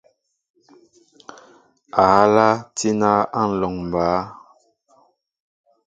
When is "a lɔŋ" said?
3.39-3.75